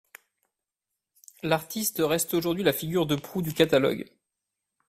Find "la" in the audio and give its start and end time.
2.63-2.73